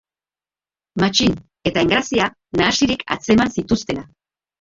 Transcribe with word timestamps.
Matxin 1.01 1.35
eta 1.71 1.83
Engrazia 1.87 2.29
nahasirik 2.61 3.05
atzeman 3.17 3.53
zituztela. 3.59 4.07